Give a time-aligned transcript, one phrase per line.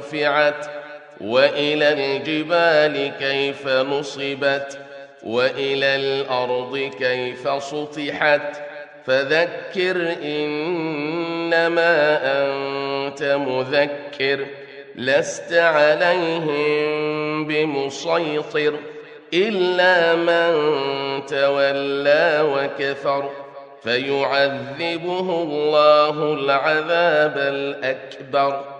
[0.00, 0.66] رفعت
[1.20, 4.78] وإلى الجبال كيف نصبت
[5.22, 8.62] وإلى الأرض كيف سطحت
[9.06, 11.92] فذكر إنما
[12.22, 14.46] أنت مذكر
[14.96, 18.74] لست عليهم بمسيطر
[19.34, 20.52] إلا من
[21.26, 23.30] تولى وكفر
[23.82, 28.79] فيعذبه الله العذاب الأكبر